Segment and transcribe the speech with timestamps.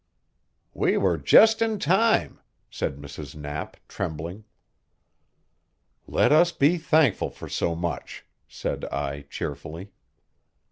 [0.73, 2.39] "We were just in time,"
[2.71, 3.35] said Mrs.
[3.35, 4.45] Knapp, trembling.
[6.07, 9.91] "Let us be thankful for so much," said I cheerfully.